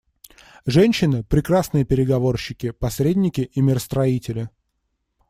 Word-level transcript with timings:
Женщины— 0.65 1.23
прекрасные 1.23 1.85
переговорщики, 1.85 2.71
посредники 2.71 3.41
и 3.41 3.61
миростроители. 3.61 4.49